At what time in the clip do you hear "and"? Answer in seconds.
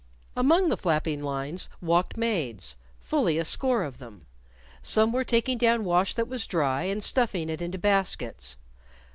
6.85-7.03